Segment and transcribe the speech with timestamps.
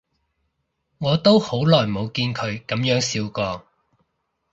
[0.97, 3.67] 我都好耐冇見佢噉樣笑過